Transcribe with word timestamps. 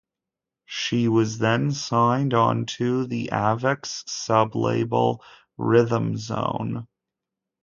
She 0.65 1.07
was 1.07 1.37
then 1.37 1.71
signed 1.73 2.33
onto 2.33 3.05
the 3.05 3.29
Avex 3.31 4.09
sub-label 4.09 5.23
Rhythm 5.57 6.17
Zone. 6.17 6.87